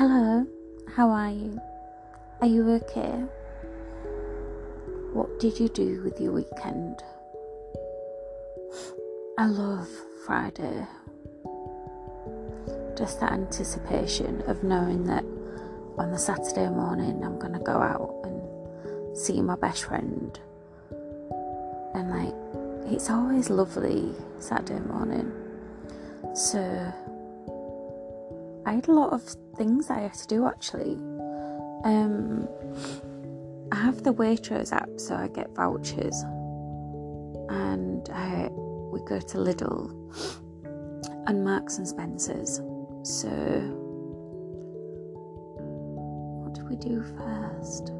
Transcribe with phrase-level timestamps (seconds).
[0.00, 0.46] Hello,
[0.96, 1.60] how are you?
[2.40, 3.22] Are you okay?
[5.12, 7.02] What did you do with your weekend?
[9.36, 9.86] I love
[10.24, 10.86] Friday.
[12.96, 15.26] Just that anticipation of knowing that
[15.98, 20.40] on the Saturday morning I'm gonna go out and see my best friend.
[21.92, 25.30] And like, it's always lovely Saturday morning.
[26.34, 26.90] So,
[28.66, 29.22] I had a lot of
[29.56, 30.94] things I had to do actually.
[31.84, 32.48] Um,
[33.72, 36.22] I have the Waitrose app, so I get vouchers,
[37.48, 38.50] and I
[38.92, 39.92] we go to Lidl
[41.26, 42.60] and Marks and Spencers.
[43.02, 43.28] So,
[46.42, 47.92] what do we do first?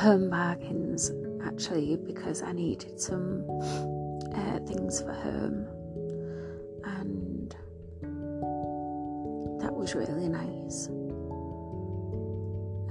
[0.00, 1.12] Home bargains,
[1.44, 3.44] actually, because I needed some
[4.34, 5.68] uh, things for home,
[9.86, 10.88] was really nice.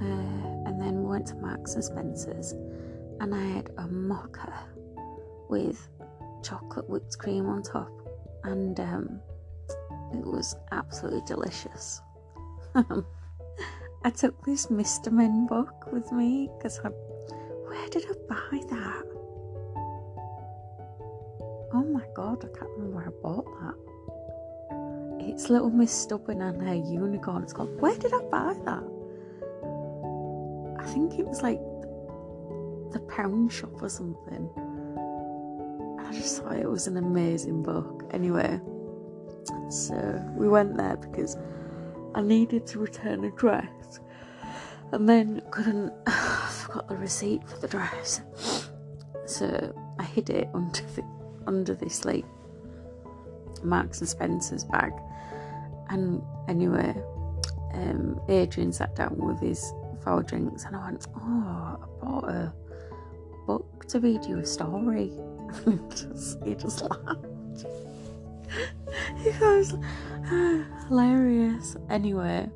[0.01, 2.53] Uh, and then we went to Marks and Spencers,
[3.19, 4.53] and I had a mocha
[5.49, 5.89] with
[6.41, 7.91] chocolate whipped cream on top,
[8.45, 9.19] and um,
[10.13, 12.01] it was absolutely delicious.
[12.75, 15.11] I took this Mr.
[15.11, 16.89] Men book with me because I.
[17.67, 19.03] Where did I buy that?
[21.73, 23.94] Oh my god, I can't remember where I bought that.
[25.27, 27.43] It's Little Miss Stubborn and her unicorn.
[27.43, 27.81] It's called.
[27.81, 28.83] Where did I buy that?
[30.79, 31.59] I think it was like
[32.91, 34.49] the pound shop or something.
[35.99, 38.03] I just thought it was an amazing book.
[38.11, 38.61] Anyway,
[39.69, 41.37] so we went there because
[42.13, 43.99] I needed to return a dress
[44.91, 48.21] and then couldn't I forgot the receipt for the dress.
[49.25, 51.03] So I hid it under the
[51.47, 52.25] under this like
[53.63, 54.93] Marks and Spencer's bag.
[55.95, 56.93] And anyway,
[57.73, 59.73] um, Adrian sat down with his
[60.03, 62.53] four drinks and I went, Oh, I bought a
[63.47, 65.13] book to read you a story.
[65.63, 67.65] he, just, he just laughed.
[69.23, 69.73] he goes,
[70.25, 71.77] ah, hilarious.
[71.89, 72.49] Anyway,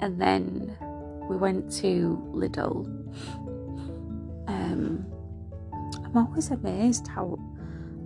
[0.00, 0.76] and then
[1.28, 2.86] we went to Lidl.
[4.48, 5.06] Um,
[6.04, 7.38] I'm always amazed how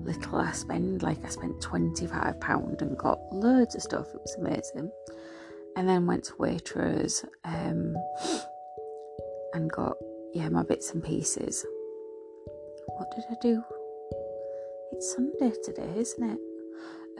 [0.08, 1.02] little I spend.
[1.02, 4.08] Like I spent £25 and got loads of stuff.
[4.14, 4.90] It was amazing.
[5.76, 7.94] And then went to Waitrose um,
[9.54, 9.96] and got
[10.34, 11.64] yeah my bits and pieces.
[12.86, 13.62] What did I do?
[14.92, 16.38] It's Sunday today, isn't it?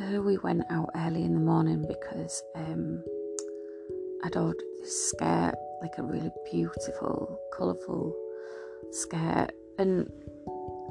[0.00, 3.04] Uh, we went out early in the morning because um,
[4.24, 8.14] I'd ordered this skirt, like a really beautiful, colourful
[8.90, 10.10] skirt, and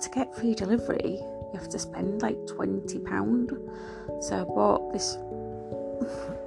[0.02, 1.20] to get free delivery,
[1.54, 3.52] you have to spend like twenty pound.
[4.22, 5.18] So I bought this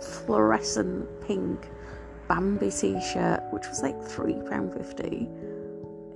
[0.24, 1.68] fluorescent pink
[2.28, 5.28] Bambi t-shirt, which was like three pound fifty.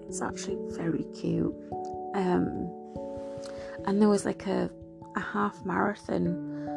[0.08, 1.54] It's actually very cute.
[2.14, 2.70] Um,
[3.86, 4.70] and there was like a,
[5.16, 6.68] a half marathon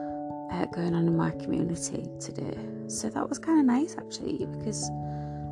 [0.51, 2.57] uh, going on in my community today,
[2.88, 4.90] so that was kind of nice actually because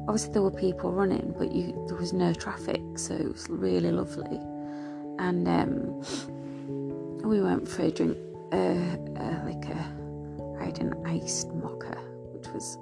[0.08, 3.92] obviously there were people running, but you there was no traffic, so it was really
[3.92, 4.40] lovely.
[5.18, 6.02] And um,
[7.28, 8.18] we went for a drink,
[8.52, 9.96] uh, uh, like a
[10.60, 11.98] I had an iced mocha,
[12.34, 12.78] which was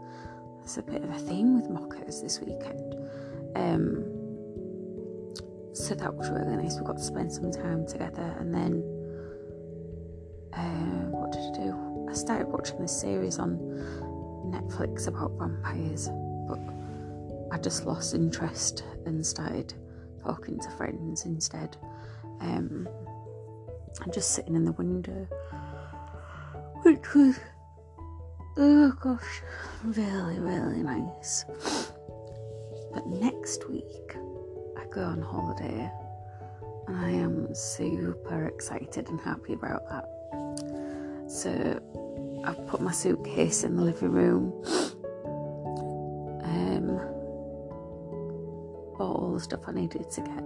[0.60, 2.96] there's a bit of a theme with mochas this weekend.
[3.56, 4.06] Um,
[5.74, 6.78] so that was really nice.
[6.80, 8.84] We got to spend some time together, and then
[10.54, 12.08] uh, what did I do?
[12.10, 13.58] I started watching this series on
[14.46, 16.10] Netflix about vampires,
[16.48, 16.60] but
[17.52, 19.74] I just lost interest and started
[20.24, 21.76] talking to friends instead.
[22.44, 22.88] Um,
[24.02, 25.28] and just sitting in the window,
[26.84, 27.40] which was
[28.58, 29.42] oh gosh,
[29.84, 31.46] really, really nice.
[32.94, 34.16] But next week,
[34.78, 35.90] I go on holiday,
[36.88, 40.06] and I am super excited and happy about that.
[41.28, 41.80] So,
[42.44, 44.54] I've put my suitcase in the living room.
[46.44, 46.98] Um,
[48.98, 50.44] bought all the stuff I needed to get,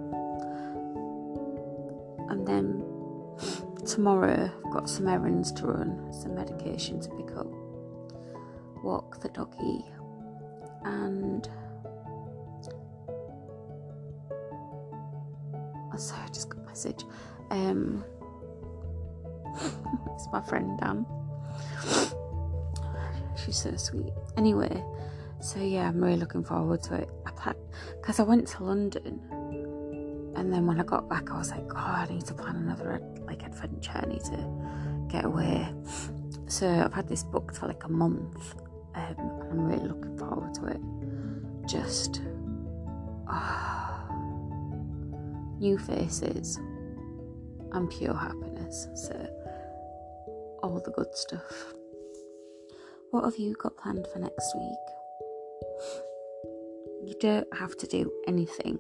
[2.30, 2.84] and then
[3.86, 7.48] tomorrow I've got some errands to run, some medication to pick up,
[8.84, 9.86] walk the doggy,
[10.84, 11.48] and
[15.94, 17.04] oh, sorry, I just got a message.
[17.50, 18.04] Um,
[20.14, 21.06] it's my friend Dan.
[23.38, 24.14] She's so sweet.
[24.36, 24.84] Anyway,
[25.40, 27.10] so yeah, I'm really looking forward to it.
[27.26, 27.54] I
[28.02, 29.22] because I went to London,
[30.38, 33.02] and then when I got back, I was like, oh, I need to plan another
[33.26, 33.92] like adventure.
[33.96, 35.68] I need to get away.
[36.48, 38.54] so I've had this booked for like a month,
[38.94, 40.80] um, and I'm really looking forward to it.
[41.68, 42.22] Just
[43.28, 44.00] oh,
[45.60, 46.58] new faces
[47.72, 48.88] and pure happiness.
[48.94, 49.14] So
[50.62, 51.74] all the good stuff.
[53.10, 54.88] What have you got planned for next week?
[57.08, 58.80] You don't have to do anything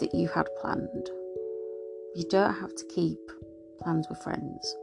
[0.00, 1.10] that you had planned.
[2.14, 3.18] You don't have to keep
[3.80, 4.76] plans with friends.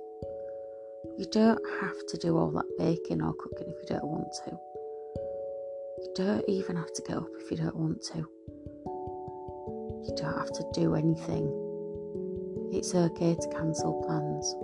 [1.18, 4.52] You don't have to do all that baking or cooking if you don't want to.
[6.02, 8.18] You don't even have to get up if you don't want to.
[10.06, 11.52] You don't have to do anything.
[12.72, 14.56] It's okay to cancel plans.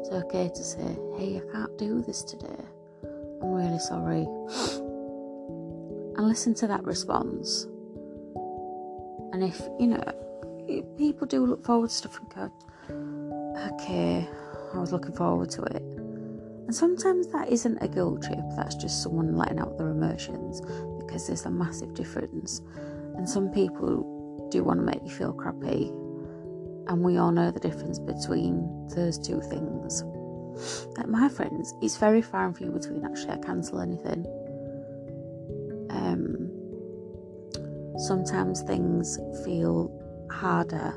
[0.00, 2.64] It's okay to say, hey, I can't do this today.
[3.42, 4.26] I'm really sorry.
[6.16, 7.66] And listen to that response.
[9.34, 14.28] And if, you know, people do look forward to stuff and go, okay,
[14.72, 15.82] I was looking forward to it.
[15.82, 20.60] And sometimes that isn't a guilt trip, that's just someone letting out their emotions
[21.00, 22.62] because there's a massive difference.
[23.16, 25.88] And some people do want to make you feel crappy.
[26.86, 30.04] And we all know the difference between those two things.
[30.96, 34.24] Like my friends, it's very far and few between actually I cancel anything.
[35.90, 36.43] Um,
[37.96, 39.90] sometimes things feel
[40.30, 40.94] harder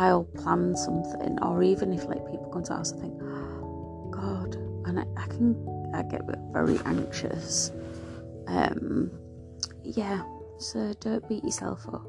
[0.00, 4.54] I'll plan something, or even if like people come to us, I think, oh, God,
[4.86, 6.22] and I, I, can I get
[6.52, 7.70] very anxious.
[8.46, 9.10] Um,
[9.82, 10.22] yeah,
[10.56, 12.06] so don't beat yourself up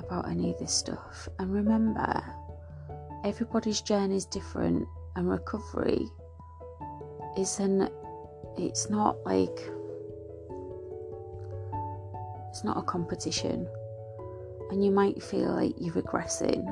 [0.00, 2.24] about any of this stuff, and remember,
[3.24, 6.08] everybody's journey is different, and recovery
[7.38, 7.88] isn't.
[8.58, 9.70] It's not like
[12.54, 13.66] it's not a competition
[14.70, 16.64] and you might feel like you're regressing,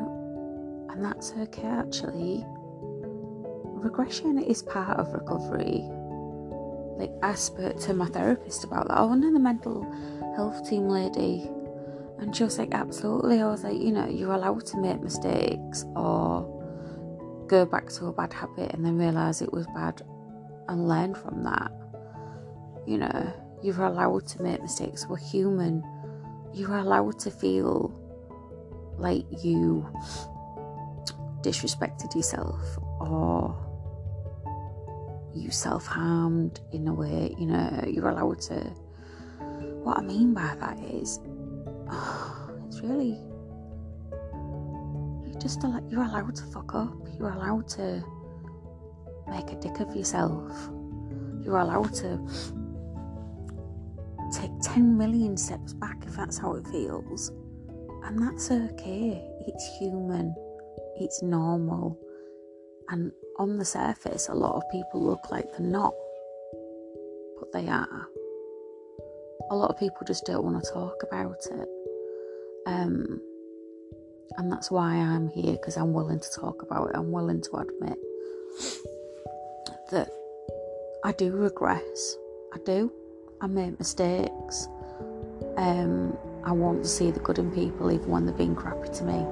[0.91, 2.47] and that's okay actually.
[3.83, 5.83] Regression is part of recovery.
[6.99, 8.99] Like, I spoke to my therapist about that.
[8.99, 9.83] Oh, no, the mental
[10.37, 11.51] health team lady.
[12.19, 13.41] And she was like, absolutely.
[13.41, 16.47] I was like, you know, you're allowed to make mistakes or
[17.49, 20.01] go back to a bad habit and then realise it was bad
[20.69, 21.73] and learn from that.
[22.87, 25.07] You know, you're allowed to make mistakes.
[25.07, 25.83] We're human
[26.55, 27.99] you're allowed to feel
[28.99, 29.89] like you
[31.41, 32.61] disrespected yourself
[33.01, 33.57] or
[35.35, 38.57] you self harmed in a way, you know, you're allowed to.
[39.83, 41.19] What I mean by that is,
[41.91, 43.19] oh, it's really.
[45.27, 46.95] you're just you're allowed to fuck up.
[47.19, 48.05] You're allowed to
[49.29, 50.71] make a dick of yourself.
[51.43, 52.21] You're allowed to
[54.63, 57.31] 10 million steps back if that's how it feels.
[58.05, 59.23] And that's okay.
[59.47, 60.35] It's human,
[60.97, 61.99] it's normal.
[62.89, 65.95] And on the surface, a lot of people look like they're not,
[67.39, 68.07] but they are.
[69.51, 71.69] A lot of people just don't want to talk about it.
[72.67, 73.21] Um,
[74.37, 76.97] and that's why I'm here because I'm willing to talk about it.
[76.97, 77.99] I'm willing to admit
[79.91, 80.11] that
[81.05, 82.17] I do regress.
[82.55, 82.93] I do.
[83.43, 84.69] I make mistakes.
[85.57, 89.05] Um, I want to see the good in people even when they've been crappy to
[89.05, 89.27] me.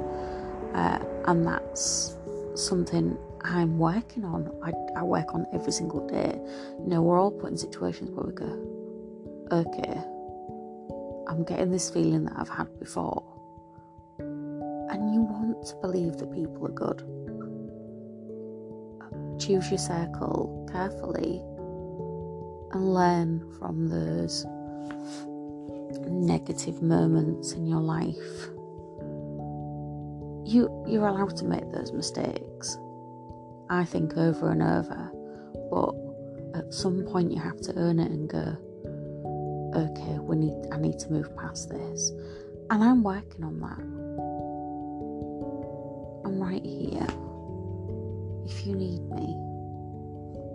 [0.75, 2.17] Uh, and that's
[2.57, 4.51] something I'm working on.
[4.65, 6.35] I, I work on every single day.
[6.81, 10.03] You know, we're all put in situations where we go, okay,
[11.29, 13.23] I'm getting this feeling that I've had before.
[14.19, 17.07] And you want to believe that people are good.
[19.41, 21.43] Choose your circle carefully
[22.73, 24.47] and learn from those
[26.09, 28.49] negative moments in your life.
[30.47, 32.79] You you're allowed to make those mistakes.
[33.69, 35.11] I think over and over,
[35.71, 35.95] but
[36.59, 38.57] at some point you have to earn it and go,
[39.77, 42.11] okay, we need I need to move past this.
[42.71, 43.81] And I'm working on that.
[46.27, 47.07] I'm right here.
[48.47, 49.50] If you need me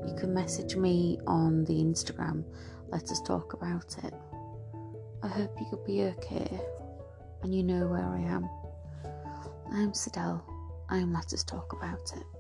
[0.08, 2.44] you can message me on the Instagram.
[2.90, 4.14] Let us talk about it.
[5.24, 6.60] I hope you could be okay
[7.42, 8.50] and you know where I am.
[9.72, 10.44] I'm Sidel.
[10.90, 12.35] I'm Let Us Talk About It.